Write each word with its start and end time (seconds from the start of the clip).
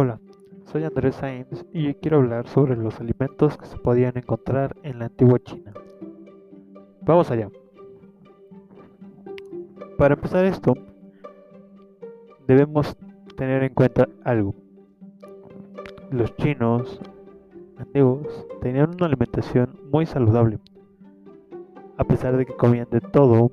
Hola, 0.00 0.20
soy 0.66 0.84
Andrés 0.84 1.16
Sainz 1.16 1.66
y 1.72 1.92
quiero 1.94 2.18
hablar 2.18 2.46
sobre 2.46 2.76
los 2.76 3.00
alimentos 3.00 3.58
que 3.58 3.66
se 3.66 3.76
podían 3.78 4.16
encontrar 4.16 4.76
en 4.84 5.00
la 5.00 5.06
antigua 5.06 5.40
China. 5.40 5.72
Vamos 7.00 7.32
allá. 7.32 7.50
Para 9.98 10.14
empezar 10.14 10.44
esto, 10.44 10.74
debemos 12.46 12.96
tener 13.36 13.64
en 13.64 13.74
cuenta 13.74 14.08
algo. 14.22 14.54
Los 16.12 16.32
chinos 16.36 17.00
antiguos 17.76 18.46
tenían 18.60 18.90
una 18.90 19.06
alimentación 19.06 19.80
muy 19.90 20.06
saludable, 20.06 20.60
a 21.96 22.04
pesar 22.04 22.36
de 22.36 22.46
que 22.46 22.54
comían 22.54 22.86
de 22.88 23.00
todo, 23.00 23.50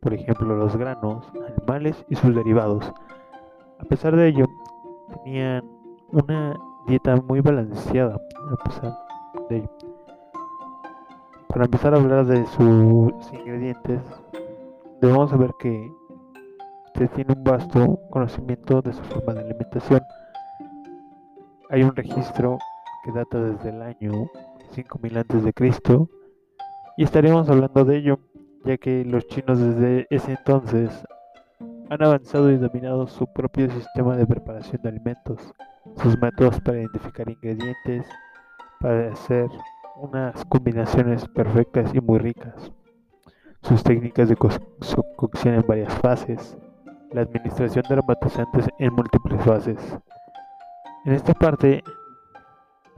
por 0.00 0.12
ejemplo 0.12 0.54
los 0.58 0.76
granos, 0.76 1.24
animales 1.56 2.04
y 2.10 2.16
sus 2.16 2.34
derivados. 2.34 2.92
A 3.78 3.84
pesar 3.86 4.14
de 4.14 4.28
ello, 4.28 4.44
tenían 5.24 5.64
una 6.10 6.58
dieta 6.86 7.16
muy 7.16 7.40
balanceada, 7.40 8.20
a 8.50 8.56
pesar 8.64 8.98
de. 9.48 9.68
Para 11.48 11.66
empezar 11.66 11.94
a 11.94 11.98
hablar 11.98 12.24
de 12.26 12.46
sus 12.46 13.32
ingredientes, 13.32 14.00
debemos 15.00 15.30
saber 15.30 15.50
que 15.58 15.92
se 16.94 17.08
tiene 17.08 17.34
un 17.34 17.44
vasto 17.44 17.98
conocimiento 18.10 18.80
de 18.80 18.92
su 18.92 19.02
forma 19.04 19.34
de 19.34 19.40
alimentación. 19.40 20.02
Hay 21.70 21.82
un 21.82 21.94
registro 21.94 22.58
que 23.04 23.12
data 23.12 23.38
desde 23.38 23.70
el 23.70 23.82
año 23.82 24.30
5000 24.70 25.18
a.C. 25.18 26.06
y 26.96 27.04
estaremos 27.04 27.48
hablando 27.50 27.84
de 27.84 27.96
ello, 27.98 28.18
ya 28.64 28.78
que 28.78 29.04
los 29.04 29.26
chinos 29.26 29.58
desde 29.58 30.06
ese 30.10 30.32
entonces 30.32 31.04
han 31.92 32.02
avanzado 32.02 32.50
y 32.50 32.56
dominado 32.56 33.06
su 33.06 33.26
propio 33.26 33.70
sistema 33.70 34.16
de 34.16 34.26
preparación 34.26 34.80
de 34.80 34.88
alimentos, 34.88 35.52
sus 36.02 36.18
métodos 36.18 36.58
para 36.62 36.78
identificar 36.78 37.28
ingredientes, 37.28 38.06
para 38.80 39.12
hacer 39.12 39.46
unas 39.96 40.42
combinaciones 40.46 41.28
perfectas 41.28 41.94
y 41.94 42.00
muy 42.00 42.18
ricas, 42.18 42.72
sus 43.60 43.82
técnicas 43.82 44.30
de 44.30 44.36
cocción 44.36 45.54
en 45.54 45.66
varias 45.66 45.92
fases, 45.98 46.56
la 47.10 47.20
administración 47.20 47.84
de 47.86 47.94
aromatizantes 47.94 48.68
en 48.78 48.94
múltiples 48.94 49.42
fases. 49.42 49.98
En 51.04 51.12
esta 51.12 51.34
parte, 51.34 51.84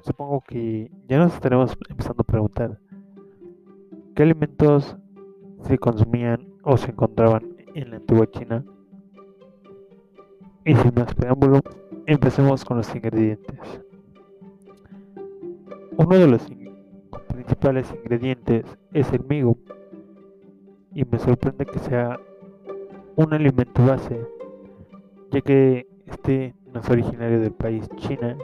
supongo 0.05 0.41
que 0.47 0.89
ya 1.09 1.19
nos 1.19 1.35
estaremos 1.35 1.77
empezando 1.91 2.21
a 2.23 2.31
preguntar, 2.31 2.79
¿qué 4.15 4.23
alimentos 4.23 4.97
se 5.63 5.79
consumían 5.79 6.47
o 6.63 6.77
se 6.77 6.93
encontraban 6.93 7.57
en 7.75 7.91
la 7.91 7.97
antigua 7.97 8.31
China 8.31 8.65
y 10.65 10.75
sin 10.75 10.95
más 10.95 11.15
preámbulo, 11.15 11.61
empecemos 12.07 12.65
con 12.65 12.79
los 12.79 12.95
ingredientes. 12.95 13.81
Uno 15.97 16.19
de 16.19 16.27
los 16.27 16.43
principales 17.29 17.93
ingredientes 17.93 18.65
es 18.93 19.13
el 19.13 19.25
migo, 19.29 19.57
y 20.95 21.05
me 21.05 21.19
sorprende 21.19 21.67
que 21.67 21.79
sea 21.81 22.19
un 23.17 23.35
alimento 23.35 23.85
base, 23.85 24.27
ya 25.31 25.41
que 25.41 25.87
este 26.07 26.55
no 26.73 26.81
es 26.81 26.89
originario 26.89 27.41
del 27.41 27.53
país 27.53 27.89
China, 27.97 28.37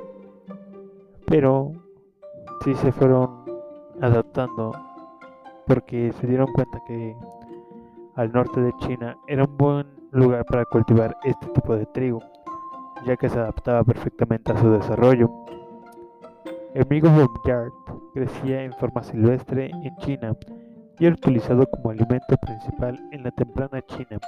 pero 1.26 1.72
sí 2.64 2.74
se 2.74 2.92
fueron 2.92 3.44
adaptando 4.00 4.72
porque 5.66 6.12
se 6.20 6.26
dieron 6.26 6.52
cuenta 6.52 6.82
que 6.86 7.16
al 8.16 8.32
norte 8.32 8.60
de 8.60 8.72
China 8.78 9.16
era 9.28 9.44
un 9.44 9.56
buen 9.56 9.99
lugar 10.12 10.44
para 10.44 10.64
cultivar 10.64 11.16
este 11.24 11.46
tipo 11.48 11.76
de 11.76 11.86
trigo, 11.86 12.20
ya 13.06 13.16
que 13.16 13.28
se 13.28 13.38
adaptaba 13.38 13.84
perfectamente 13.84 14.52
a 14.52 14.60
su 14.60 14.70
desarrollo. 14.70 15.30
El 16.74 16.86
migo 16.88 17.08
yard 17.46 17.72
crecía 18.14 18.62
en 18.62 18.72
forma 18.74 19.02
silvestre 19.02 19.70
en 19.70 19.96
China 19.96 20.36
y 20.98 21.06
era 21.06 21.14
utilizado 21.14 21.66
como 21.66 21.90
alimento 21.90 22.36
principal 22.40 22.98
en 23.12 23.22
la 23.24 23.30
temprana 23.30 23.82
China. 23.82 24.18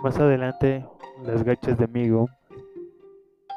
Más 0.00 0.18
adelante, 0.18 0.84
las 1.24 1.42
gachas 1.42 1.78
de 1.78 1.86
migo, 1.88 2.28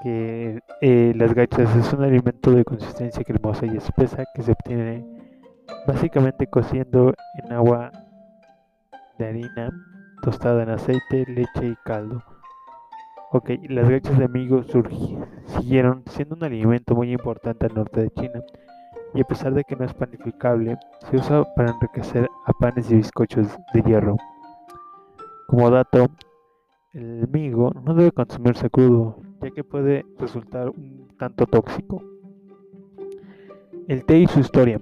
que 0.03 0.59
eh, 0.81 1.13
las 1.16 1.34
gachas 1.34 1.75
es 1.75 1.94
un 1.94 2.03
alimento 2.03 2.51
de 2.51 2.63
consistencia 2.63 3.23
cremosa 3.23 3.66
y 3.66 3.78
espesa 3.78 4.23
que 4.34 4.41
se 4.41 4.51
obtiene 4.51 5.05
básicamente 5.85 6.47
cociendo 6.47 7.13
en 7.44 7.53
agua 7.53 7.91
de 9.17 9.28
harina 9.28 9.69
tostada 10.21 10.63
en 10.63 10.69
aceite, 10.69 11.25
leche 11.27 11.67
y 11.67 11.75
caldo. 11.83 12.23
Ok, 13.31 13.51
las 13.69 13.89
gachas 13.89 14.17
de 14.17 14.25
amigos 14.25 14.67
siguieron 15.45 16.03
siendo 16.07 16.35
un 16.35 16.43
alimento 16.43 16.95
muy 16.95 17.11
importante 17.11 17.65
al 17.65 17.73
norte 17.73 18.01
de 18.01 18.09
China 18.11 18.41
y 19.13 19.21
a 19.21 19.25
pesar 19.25 19.53
de 19.53 19.63
que 19.63 19.75
no 19.75 19.85
es 19.85 19.93
panificable, 19.93 20.77
se 21.09 21.17
usa 21.17 21.43
para 21.55 21.71
enriquecer 21.71 22.29
a 22.45 22.53
panes 22.53 22.89
y 22.91 22.95
bizcochos 22.95 23.47
de 23.73 23.81
hierro. 23.81 24.17
Como 25.47 25.69
dato, 25.69 26.07
el 26.93 27.27
migo 27.29 27.71
no 27.85 27.93
debe 27.93 28.11
consumirse 28.11 28.69
crudo, 28.69 29.17
ya 29.41 29.51
que 29.51 29.63
puede 29.63 30.05
resultar 30.17 30.69
un 30.69 31.07
tanto 31.17 31.45
tóxico. 31.45 32.01
El 33.87 34.05
té 34.05 34.19
y 34.19 34.27
su 34.27 34.39
historia. 34.39 34.79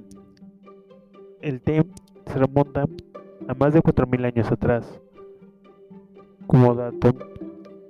El 1.41 1.61
té 1.61 1.85
se 2.25 2.39
remonta 2.39 2.85
a 3.47 3.53
más 3.55 3.73
de 3.73 3.81
4.000 3.81 4.25
años 4.25 4.51
atrás, 4.51 5.01
como 6.49 6.73
dato, 6.73 7.13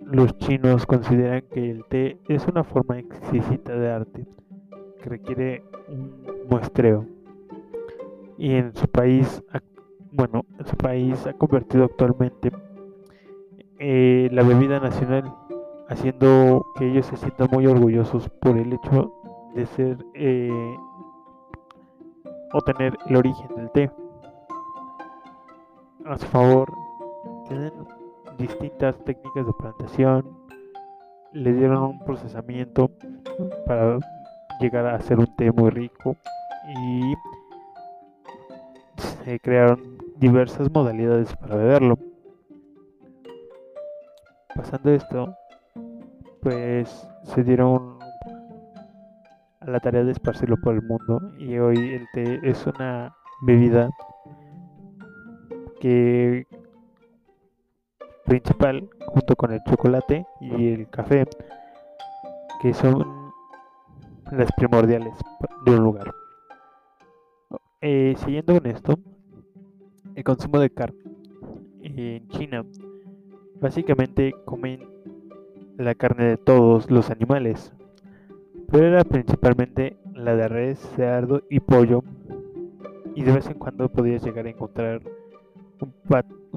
los 0.03 0.37
chinos 0.37 0.85
consideran 0.85 1.43
que 1.49 1.71
el 1.71 1.85
té 1.85 2.17
es 2.27 2.45
una 2.45 2.65
forma 2.65 2.99
exquisita 2.99 3.73
de 3.73 3.89
arte 3.89 4.27
que 5.01 5.09
requiere 5.09 5.63
un 5.87 6.25
muestreo. 6.49 7.05
Y 8.37 8.55
en 8.55 8.75
su 8.75 8.89
país, 8.89 9.41
bueno, 10.11 10.43
en 10.59 10.67
su 10.67 10.75
país 10.75 11.25
ha 11.25 11.31
convertido 11.31 11.85
actualmente 11.85 12.51
eh, 13.79 14.27
la 14.33 14.43
bebida 14.43 14.81
nacional, 14.81 15.33
haciendo 15.87 16.65
que 16.77 16.91
ellos 16.91 17.05
se 17.05 17.15
sientan 17.15 17.47
muy 17.53 17.65
orgullosos 17.65 18.27
por 18.27 18.57
el 18.57 18.73
hecho 18.73 19.13
de 19.55 19.65
ser 19.67 20.05
eh, 20.15 20.75
o 22.51 22.59
tener 22.59 22.97
el 23.07 23.15
origen 23.15 23.55
del 23.55 23.71
té. 23.71 23.89
A 26.03 26.17
su 26.17 26.25
favor, 26.25 26.73
tienen 27.47 27.71
distintas 28.37 28.97
técnicas 29.05 29.45
de 29.45 29.53
plantación, 29.53 30.37
le 31.33 31.53
dieron 31.53 31.83
un 31.83 31.99
procesamiento 31.99 32.89
para 33.65 33.99
llegar 34.59 34.85
a 34.87 34.95
hacer 34.95 35.19
un 35.19 35.35
té 35.35 35.51
muy 35.51 35.69
rico 35.69 36.15
y 36.67 37.13
se 38.97 39.39
crearon 39.39 39.97
diversas 40.17 40.71
modalidades 40.71 41.35
para 41.37 41.55
beberlo. 41.55 41.97
Pasando 44.55 44.91
esto, 44.91 45.35
pues 46.41 47.07
se 47.23 47.43
dieron 47.43 47.99
a 49.59 49.69
la 49.69 49.79
tarea 49.79 50.03
de 50.03 50.11
esparcirlo 50.11 50.57
por 50.57 50.75
el 50.75 50.81
mundo 50.81 51.19
y 51.37 51.57
hoy 51.57 51.77
el 51.77 52.07
té 52.13 52.39
es 52.43 52.65
una 52.65 53.15
bebida 53.41 53.89
que 55.79 56.45
principal 58.29 58.87
junto 59.07 59.35
con 59.35 59.51
el 59.51 59.61
chocolate 59.63 60.23
y 60.39 60.67
el 60.67 60.87
café, 60.87 61.25
que 62.61 62.75
son 62.75 63.31
las 64.31 64.51
primordiales 64.51 65.15
de 65.65 65.71
un 65.71 65.83
lugar. 65.83 66.13
Eh, 67.81 68.13
siguiendo 68.19 68.53
con 68.53 68.67
esto, 68.67 68.99
el 70.13 70.23
consumo 70.23 70.59
de 70.59 70.69
carne. 70.69 70.99
En 71.81 72.27
China, 72.27 72.63
básicamente 73.59 74.35
comen 74.45 74.87
la 75.77 75.95
carne 75.95 76.25
de 76.25 76.37
todos 76.37 76.91
los 76.91 77.09
animales, 77.09 77.73
pero 78.69 78.85
era 78.85 79.03
principalmente 79.05 79.97
la 80.13 80.35
de 80.35 80.47
res, 80.47 80.77
cerdo 80.95 81.41
y 81.49 81.61
pollo, 81.61 82.03
y 83.15 83.23
de 83.23 83.31
vez 83.31 83.47
en 83.47 83.57
cuando 83.57 83.89
podías 83.89 84.23
llegar 84.23 84.45
a 84.45 84.49
encontrar 84.49 85.01
un, 85.81 85.93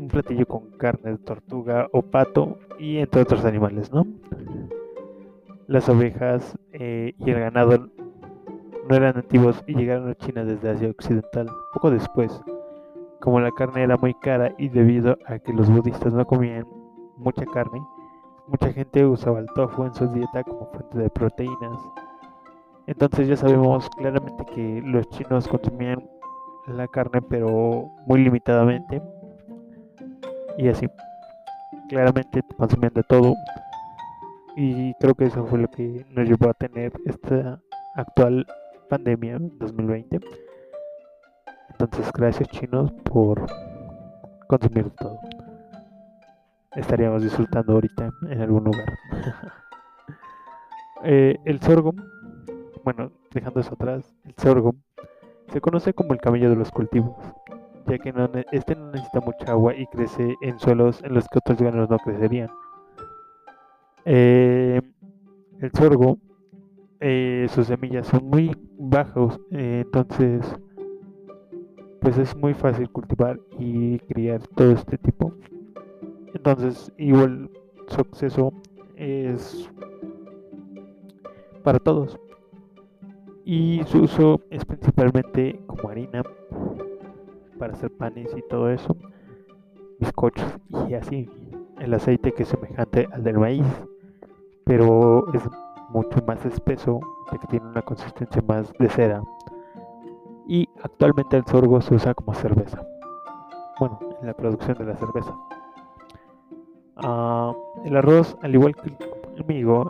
un 0.02 0.08
platillo 0.08 0.46
con 0.46 0.70
carne 0.78 1.12
de 1.12 1.18
tortuga 1.18 1.88
o 1.92 2.02
pato 2.02 2.58
y 2.78 2.98
entre 2.98 3.22
otros 3.22 3.44
animales, 3.44 3.92
¿no? 3.92 4.04
Las 5.68 5.88
ovejas 5.88 6.58
eh, 6.72 7.14
y 7.18 7.30
el 7.30 7.38
ganado 7.38 7.88
no 8.88 8.96
eran 8.96 9.14
nativos 9.14 9.62
y 9.68 9.74
llegaron 9.74 10.10
a 10.10 10.16
China 10.16 10.44
desde 10.44 10.70
Asia 10.70 10.90
Occidental 10.90 11.48
poco 11.72 11.90
después. 11.90 12.42
Como 13.20 13.38
la 13.38 13.52
carne 13.52 13.84
era 13.84 13.96
muy 13.96 14.12
cara 14.14 14.52
y 14.58 14.68
debido 14.68 15.16
a 15.26 15.38
que 15.38 15.52
los 15.52 15.70
budistas 15.70 16.12
no 16.12 16.26
comían 16.26 16.66
mucha 17.16 17.46
carne, 17.46 17.80
mucha 18.48 18.72
gente 18.72 19.06
usaba 19.06 19.38
el 19.38 19.46
tofu 19.54 19.84
en 19.84 19.94
su 19.94 20.08
dieta 20.08 20.42
como 20.42 20.66
fuente 20.72 20.98
de 20.98 21.10
proteínas. 21.10 21.78
Entonces 22.88 23.28
ya 23.28 23.36
sabemos 23.36 23.88
claramente 23.90 24.44
que 24.52 24.82
los 24.84 25.08
chinos 25.10 25.46
consumían 25.46 26.02
la 26.66 26.88
carne 26.88 27.22
pero 27.22 27.86
muy 28.06 28.24
limitadamente 28.24 29.00
y 30.58 30.68
así 30.68 30.88
claramente 31.88 32.42
consumían 32.56 32.92
de 32.94 33.02
todo 33.02 33.34
Y 34.56 34.94
creo 34.94 35.14
que 35.14 35.26
eso 35.26 35.46
fue 35.46 35.58
lo 35.58 35.68
que 35.68 36.04
nos 36.10 36.28
llevó 36.28 36.50
a 36.50 36.54
tener 36.54 36.92
esta 37.06 37.60
actual 37.94 38.46
pandemia 38.88 39.38
2020. 39.40 40.20
Entonces, 41.70 42.12
gracias 42.12 42.48
chinos 42.50 42.92
por 43.04 43.46
consumir 44.46 44.90
todo. 44.90 45.18
Estaríamos 46.76 47.22
disfrutando 47.22 47.72
ahorita 47.72 48.10
en 48.28 48.40
algún 48.40 48.64
lugar. 48.64 48.98
Eh, 51.04 51.36
el 51.46 51.60
sorgo, 51.60 51.92
bueno, 52.84 53.10
dejando 53.32 53.58
eso 53.58 53.74
atrás, 53.74 54.14
el 54.24 54.36
sorgo 54.36 54.76
se 55.48 55.60
conoce 55.60 55.92
como 55.92 56.12
el 56.12 56.20
camello 56.20 56.48
de 56.48 56.54
los 56.54 56.70
cultivos, 56.70 57.16
ya 57.86 57.98
que 57.98 58.12
no, 58.12 58.30
este 58.52 58.74
no 58.74 58.90
necesita 58.90 59.20
mucha 59.20 59.52
agua 59.52 59.74
y 59.74 59.86
crece 59.86 60.34
en 60.42 60.58
suelos 60.58 61.02
en 61.02 61.14
los 61.14 61.28
que 61.28 61.38
otros 61.38 61.58
granos 61.58 61.90
no 61.90 61.98
crecerían. 61.98 62.50
Eh, 64.04 64.80
el 65.60 65.70
sorgo, 65.72 66.18
eh, 67.00 67.46
sus 67.50 67.66
semillas 67.66 68.06
son 68.06 68.26
muy 68.26 68.56
bajos, 68.78 69.40
entonces 69.50 70.56
pues 72.02 72.18
es 72.18 72.36
muy 72.36 72.52
fácil 72.52 72.90
cultivar 72.90 73.38
y 73.58 74.00
criar 74.00 74.40
todo 74.56 74.72
este 74.72 74.98
tipo. 74.98 75.32
Entonces, 76.34 76.92
igual 76.98 77.48
su 77.86 78.00
acceso 78.00 78.52
es 78.96 79.70
para 81.62 81.78
todos. 81.78 82.18
Y 83.44 83.82
su 83.86 84.02
uso 84.02 84.40
es 84.50 84.64
principalmente 84.64 85.60
como 85.66 85.88
harina 85.88 86.22
para 87.62 87.74
hacer 87.74 87.92
panes 87.92 88.28
y 88.36 88.42
todo 88.48 88.70
eso, 88.70 88.96
bizcochos 90.00 90.58
y 90.88 90.94
así. 90.94 91.30
El 91.78 91.94
aceite 91.94 92.32
que 92.32 92.42
es 92.42 92.48
semejante 92.48 93.08
al 93.12 93.22
del 93.22 93.38
maíz, 93.38 93.64
pero 94.64 95.32
es 95.32 95.48
mucho 95.90 96.18
más 96.26 96.44
espeso, 96.44 96.98
ya 97.30 97.38
que 97.38 97.46
tiene 97.46 97.66
una 97.66 97.82
consistencia 97.82 98.42
más 98.48 98.72
de 98.80 98.88
cera 98.88 99.22
y 100.48 100.68
actualmente 100.82 101.36
el 101.36 101.44
sorgo 101.46 101.80
se 101.80 101.94
usa 101.94 102.14
como 102.14 102.34
cerveza. 102.34 102.84
Bueno, 103.78 104.00
en 104.20 104.26
la 104.26 104.34
producción 104.34 104.76
de 104.78 104.84
la 104.84 104.96
cerveza. 104.96 105.32
Ah, 106.96 107.54
el 107.84 107.96
arroz, 107.96 108.36
al 108.42 108.56
igual 108.56 108.74
que 108.74 108.92
el 109.36 109.44
migo, 109.44 109.88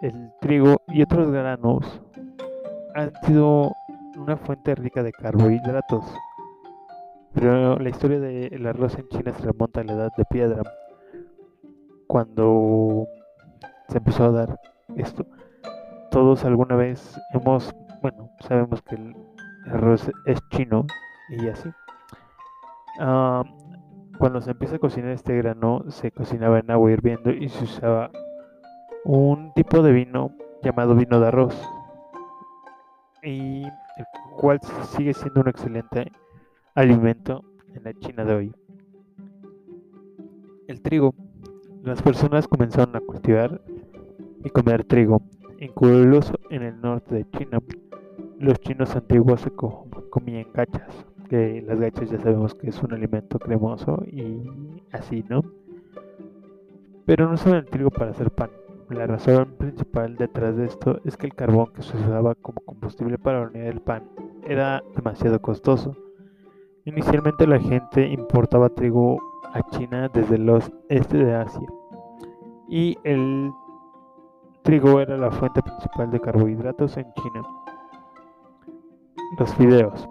el 0.00 0.32
trigo 0.40 0.78
y 0.88 1.02
otros 1.02 1.30
granos 1.30 2.00
han 2.94 3.12
sido 3.24 3.72
una 4.16 4.36
fuente 4.36 4.74
rica 4.74 5.02
de 5.02 5.12
carbohidratos. 5.12 6.04
Pero 7.32 7.78
la 7.78 7.88
historia 7.88 8.20
del 8.20 8.66
arroz 8.66 8.96
en 8.98 9.08
China 9.08 9.32
se 9.32 9.42
remonta 9.42 9.80
a 9.80 9.84
la 9.84 9.92
edad 9.92 10.12
de 10.16 10.24
piedra, 10.24 10.62
cuando 12.06 13.08
se 13.88 13.98
empezó 13.98 14.24
a 14.24 14.30
dar 14.30 14.60
esto. 14.96 15.26
Todos 16.10 16.44
alguna 16.44 16.76
vez 16.76 17.18
hemos 17.32 17.74
bueno, 18.04 18.28
sabemos 18.40 18.82
que 18.82 18.96
el 18.96 19.16
arroz 19.64 20.10
es 20.26 20.38
chino 20.50 20.84
y 21.30 21.48
así. 21.48 21.70
cuando 24.18 24.42
se 24.42 24.50
empieza 24.50 24.76
a 24.76 24.78
cocinar 24.78 25.10
este 25.12 25.34
grano, 25.38 25.84
se 25.88 26.10
cocinaba 26.10 26.58
en 26.58 26.70
agua 26.70 26.92
hirviendo 26.92 27.30
y 27.30 27.48
se 27.48 27.64
usaba 27.64 28.10
un 29.04 29.54
tipo 29.54 29.82
de 29.82 29.92
vino 29.92 30.32
llamado 30.62 30.94
vino 30.94 31.18
de 31.18 31.28
arroz, 31.28 31.68
y 33.22 33.62
cual 34.36 34.60
sigue 34.96 35.14
siendo 35.14 35.40
un 35.40 35.48
excelente 35.48 36.12
alimento 36.74 37.44
en 37.74 37.84
la 37.84 37.94
China 37.94 38.24
de 38.24 38.34
hoy. 38.34 38.52
El 40.66 40.80
trigo. 40.80 41.14
Las 41.82 42.00
personas 42.00 42.48
comenzaron 42.48 42.96
a 42.96 43.00
cultivar 43.00 43.60
y 44.42 44.48
comer 44.48 44.84
trigo, 44.84 45.20
incluso 45.60 46.34
en 46.48 46.62
el 46.62 46.80
norte 46.80 47.14
de 47.14 47.30
China, 47.30 47.58
los 48.38 48.58
chinos 48.60 48.96
antiguos 48.96 49.42
se 49.42 49.50
comían 49.50 50.46
gachas, 50.54 51.06
que 51.28 51.62
las 51.62 51.78
gachas 51.78 52.10
ya 52.10 52.18
sabemos 52.18 52.54
que 52.54 52.70
es 52.70 52.82
un 52.82 52.94
alimento 52.94 53.38
cremoso 53.38 54.02
y 54.06 54.50
así, 54.92 55.24
¿no? 55.28 55.42
Pero 57.04 57.28
no 57.28 57.36
solo 57.36 57.58
el 57.58 57.66
trigo 57.66 57.90
para 57.90 58.12
hacer 58.12 58.30
pan. 58.30 58.50
La 58.88 59.06
razón 59.06 59.54
principal 59.58 60.16
detrás 60.16 60.56
de 60.56 60.66
esto 60.66 61.00
es 61.04 61.16
que 61.16 61.26
el 61.26 61.34
carbón 61.34 61.72
que 61.74 61.82
se 61.82 61.96
usaba 61.96 62.34
como 62.34 62.60
combustible 62.60 63.18
para 63.18 63.40
hornear 63.40 63.66
el 63.66 63.80
pan 63.80 64.04
era 64.46 64.82
demasiado 64.94 65.40
costoso. 65.40 65.96
Inicialmente 66.84 67.46
la 67.46 67.60
gente 67.60 68.06
importaba 68.06 68.68
trigo 68.68 69.18
a 69.52 69.62
China 69.70 70.08
desde 70.12 70.38
los 70.38 70.70
este 70.88 71.18
de 71.18 71.34
Asia 71.34 71.66
y 72.68 72.96
el 73.04 73.50
trigo 74.62 75.00
era 75.00 75.16
la 75.16 75.30
fuente 75.30 75.62
principal 75.62 76.10
de 76.10 76.20
carbohidratos 76.20 76.96
en 76.96 77.12
China. 77.14 77.42
Los 79.38 79.54
fideos. 79.54 80.08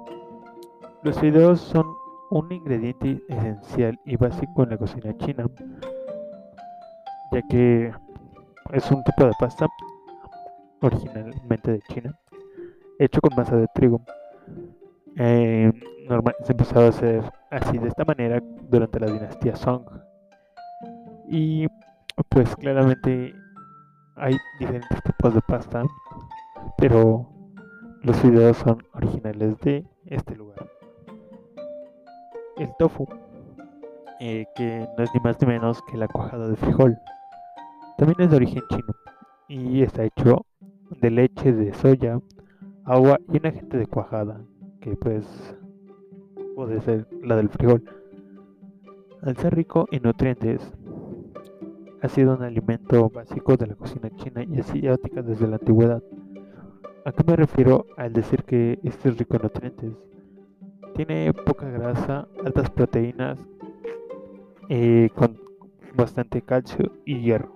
Los 1.04 1.20
fideos 1.20 1.60
son 1.60 1.86
un 2.30 2.52
ingrediente 2.52 3.22
esencial 3.28 4.00
y 4.06 4.16
básico 4.16 4.64
en 4.64 4.70
la 4.70 4.78
cocina 4.78 5.16
china, 5.18 5.46
ya 7.32 7.42
que 7.50 7.92
es 8.72 8.92
un 8.92 9.04
tipo 9.04 9.26
de 9.26 9.34
pasta 9.40 9.68
originalmente 10.82 11.74
de 11.74 11.82
China, 11.82 12.18
hecho 13.00 13.22
con 13.22 13.36
masa 13.36 13.56
de 13.56 13.68
trigo. 13.76 14.02
Eh, 15.16 15.72
se 16.44 16.52
empezó 16.52 16.80
a 16.80 16.88
hacer 16.88 17.24
así 17.52 17.78
de 17.78 17.88
esta 17.88 18.04
manera 18.04 18.42
durante 18.70 19.00
la 19.00 19.08
dinastía 19.08 19.56
Song. 19.56 19.84
Y 21.30 21.68
pues 22.30 22.56
claramente 22.56 23.34
hay 24.16 24.38
diferentes 24.60 25.02
tipos 25.04 25.34
de 25.34 25.42
pasta, 25.42 25.84
pero 26.78 27.28
los 28.02 28.18
fideos 28.18 28.58
son 28.58 28.84
originales 28.94 29.60
de 29.62 29.86
este 30.06 30.36
lugar. 30.36 30.70
El 32.58 32.70
tofu, 32.78 33.08
eh, 34.20 34.46
que 34.56 34.88
no 34.98 35.04
es 35.04 35.10
ni 35.14 35.20
más 35.22 35.42
ni 35.42 35.48
menos 35.48 35.82
que 35.84 35.98
la 35.98 36.08
cuajada 36.08 36.48
de 36.48 36.56
frijol, 36.56 36.98
también 37.98 38.22
es 38.22 38.30
de 38.30 38.36
origen 38.36 38.64
chino 38.70 38.94
y 39.48 39.82
está 39.82 40.04
hecho 40.04 40.46
de 41.02 41.10
leche 41.10 41.52
de 41.54 41.74
soya, 41.74 42.20
agua 42.86 43.20
y 43.32 43.38
un 43.38 43.46
agente 43.46 43.78
de 43.78 43.88
cuajada, 43.88 44.42
que 44.82 44.96
pues 44.96 45.26
puede 46.56 46.82
ser 46.82 47.08
la 47.22 47.36
del 47.36 47.50
frijol. 47.50 47.84
Al 49.22 49.38
ser 49.38 49.56
rico 49.56 49.88
en 49.92 50.04
nutrientes, 50.04 50.74
ha 52.02 52.10
sido 52.10 52.36
un 52.36 52.44
alimento 52.44 53.10
básico 53.10 53.56
de 53.56 53.68
la 53.68 53.76
cocina 53.76 54.10
china 54.18 54.44
y 54.44 54.60
asiática 54.60 55.22
desde 55.22 55.48
la 55.48 55.56
antigüedad. 55.56 56.04
¿A 57.06 57.12
qué 57.12 57.24
me 57.26 57.36
refiero 57.36 57.86
al 57.96 58.12
decir 58.12 58.44
que 58.44 58.80
este 58.84 59.10
es 59.10 59.18
rico 59.18 59.38
en 59.38 59.44
nutrientes? 59.44 59.94
Tiene 60.96 61.34
poca 61.34 61.70
grasa, 61.70 62.28
altas 62.44 62.70
proteínas, 62.70 63.40
eh, 64.70 65.10
con 65.16 65.40
bastante 65.96 66.42
calcio 66.42 66.92
y 67.06 67.22
hierro. 67.22 67.54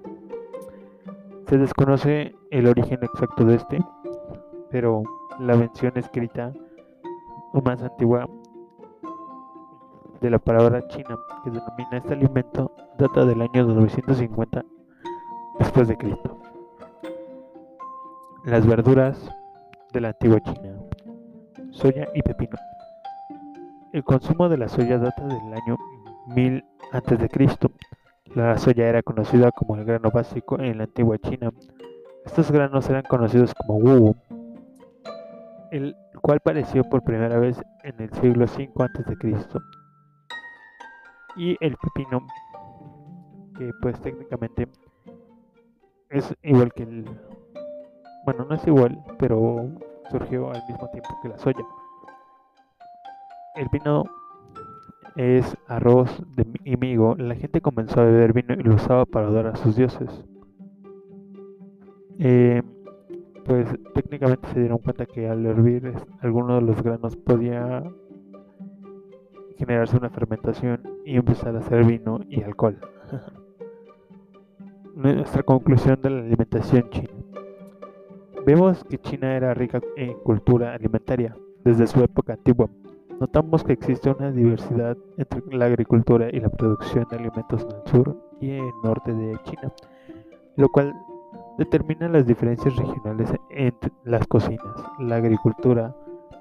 Se 1.48 1.58
desconoce 1.58 2.36
el 2.52 2.68
origen 2.68 3.00
exacto 3.04 3.46
de 3.46 3.56
este, 3.56 3.80
pero 4.70 5.04
la 5.40 5.56
mención 5.56 5.94
escrita 5.96 6.54
más 7.64 7.82
antigua 7.82 8.28
de 10.22 10.30
la 10.30 10.40
palabra 10.40 10.88
china 10.88 11.18
que 11.44 11.52
denomina 11.52 11.98
este 11.98 12.14
alimento 12.14 12.72
data 12.98 13.26
del 13.26 13.42
año 13.42 13.66
950 13.66 14.64
después 15.60 15.88
de 15.88 15.98
Cristo. 15.98 16.38
Las 18.46 18.66
verduras 18.66 19.30
de 19.92 20.02
la 20.02 20.10
antigua 20.10 20.40
China. 20.42 20.80
Soya 21.72 22.08
y 22.14 22.22
pepino. 22.22 22.58
El 23.94 24.04
consumo 24.04 24.50
de 24.50 24.58
la 24.58 24.68
soya 24.68 24.98
data 24.98 25.24
del 25.24 25.54
año 25.54 25.78
1000 26.28 26.66
a.C. 26.92 27.70
La 28.36 28.58
soya 28.58 28.88
era 28.88 29.04
conocida 29.04 29.52
como 29.52 29.76
el 29.76 29.86
grano 29.86 30.12
básico 30.12 30.60
en 30.60 30.78
la 30.78 30.86
antigua 30.86 31.18
China. 31.18 31.52
Estos 32.26 32.52
granos 32.52 32.90
eran 32.90 33.04
conocidos 33.04 33.54
como 33.54 33.80
wu, 33.80 34.16
el 35.72 35.96
cual 36.22 36.38
apareció 36.38 36.84
por 36.84 37.04
primera 37.04 37.38
vez 37.40 37.62
en 37.84 38.02
el 38.02 38.12
siglo 38.14 38.46
V 38.46 38.70
a.C. 38.80 39.60
Y 41.36 41.58
el 41.60 41.78
pepino, 41.78 42.26
que 43.58 43.72
pues 43.82 44.00
técnicamente 44.02 44.68
es 46.10 46.36
igual 46.42 46.74
que 46.74 46.84
el 46.84 47.06
bueno, 48.28 48.44
no 48.44 48.56
es 48.56 48.68
igual, 48.68 49.02
pero 49.18 49.70
surgió 50.12 50.50
al 50.50 50.62
mismo 50.68 50.90
tiempo 50.90 51.18
que 51.22 51.30
la 51.30 51.38
soya. 51.38 51.66
El 53.56 53.70
vino 53.72 54.04
es 55.16 55.56
arroz 55.70 56.22
de 56.36 56.46
y 56.66 56.76
migo. 56.76 57.16
La 57.16 57.36
gente 57.36 57.62
comenzó 57.62 58.02
a 58.02 58.04
beber 58.04 58.34
vino 58.34 58.54
y 58.54 58.64
lo 58.64 58.76
usaba 58.76 59.06
para 59.06 59.28
adorar 59.28 59.54
a 59.54 59.56
sus 59.56 59.78
dioses. 59.78 60.26
Eh, 62.20 62.62
pues 63.48 63.68
técnicamente 63.94 64.48
se 64.50 64.60
dieron 64.60 64.80
cuenta 64.80 65.06
que 65.06 65.28
al 65.28 65.46
hervir 65.46 65.94
alguno 66.22 66.56
de 66.56 66.62
los 66.62 66.84
granos 66.84 67.16
podía 67.16 67.84
generarse 69.58 69.98
una 69.98 70.10
fermentación 70.10 70.82
y 71.06 71.16
empezar 71.16 71.56
a 71.56 71.60
hacer 71.60 71.86
vino 71.86 72.20
y 72.30 72.44
alcohol. 72.44 72.78
nuestra 74.98 75.44
conclusión 75.44 76.00
de 76.02 76.10
la 76.10 76.20
alimentación 76.22 76.90
china. 76.90 77.10
Vemos 78.46 78.84
que 78.84 78.98
China 78.98 79.36
era 79.36 79.54
rica 79.54 79.80
en 79.96 80.14
cultura 80.20 80.74
alimentaria 80.74 81.36
desde 81.64 81.86
su 81.86 82.02
época 82.02 82.34
antigua. 82.34 82.70
Notamos 83.20 83.64
que 83.64 83.74
existe 83.74 84.10
una 84.10 84.32
diversidad 84.32 84.98
entre 85.18 85.42
la 85.56 85.66
agricultura 85.66 86.30
y 86.32 86.40
la 86.40 86.50
producción 86.50 87.06
de 87.10 87.18
alimentos 87.18 87.64
en 87.64 87.76
el 87.76 87.92
sur 87.92 88.18
y 88.40 88.50
en 88.52 88.64
el 88.64 88.74
norte 88.84 89.14
de 89.14 89.38
China, 89.44 89.72
lo 90.56 90.70
cual 90.70 90.94
determina 91.58 92.08
las 92.08 92.26
diferencias 92.26 92.76
regionales 92.76 93.34
entre 93.50 93.92
las 94.04 94.26
cocinas. 94.28 94.76
La 95.00 95.16
agricultura 95.16 95.96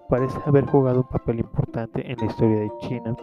parece 0.09 0.39
haber 0.45 0.67
jugado 0.67 1.01
un 1.01 1.09
papel 1.09 1.41
importante 1.41 2.11
en 2.11 2.19
la 2.19 2.27
historia 2.27 2.61
de 2.61 2.71
China. 2.81 3.17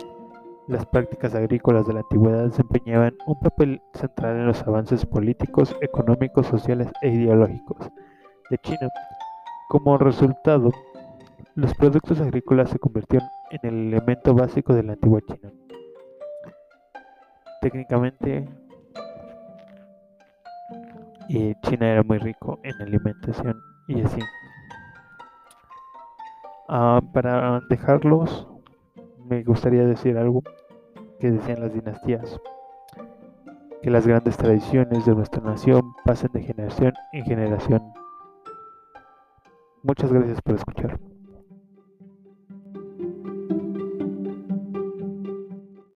Las 0.68 0.86
prácticas 0.86 1.36
agrícolas 1.36 1.86
de 1.88 1.94
la 1.94 2.00
antigüedad 2.02 2.46
desempeñaban 2.46 3.16
un 3.26 3.40
papel 3.40 3.82
central 3.94 4.38
en 4.38 4.48
los 4.48 4.62
avances 4.64 5.06
políticos, 5.06 5.76
económicos, 5.82 6.48
sociales 6.48 6.88
e 7.02 7.10
ideológicos 7.10 7.78
de 8.50 8.58
China. 8.60 8.90
Como 9.70 9.98
resultado, 9.98 10.72
los 11.56 11.74
productos 11.76 12.20
agrícolas 12.22 12.70
se 12.70 12.80
convirtieron 12.80 13.28
en 13.52 13.60
el 13.64 13.94
elemento 13.94 14.34
básico 14.34 14.74
de 14.74 14.84
la 14.84 14.94
antigua 14.94 15.20
China. 15.28 15.52
Técnicamente, 17.62 18.50
eh, 21.36 21.56
China 21.64 21.90
era 21.90 22.04
muy 22.04 22.20
rico 22.20 22.60
en 22.64 22.80
alimentación 22.82 23.60
y 23.88 24.02
así. 24.02 24.20
Ah, 26.70 27.02
para 27.12 27.60
dejarlos, 27.70 28.48
me 29.26 29.44
gustaría 29.44 29.86
decir 29.86 30.18
algo 30.18 30.44
que 31.20 31.32
decían 31.32 31.62
las 31.62 31.74
dinastías, 31.74 32.40
que 33.82 33.90
las 33.90 34.06
grandes 34.06 34.38
tradiciones 34.38 35.06
de 35.06 35.16
nuestra 35.16 35.42
nación 35.42 35.94
pasen 36.06 36.32
de 36.34 36.44
generación 36.44 36.94
en 37.14 37.26
generación. 37.26 37.82
Muchas 39.82 40.14
gracias 40.14 40.42
por 40.42 40.56
escuchar. 40.56 41.13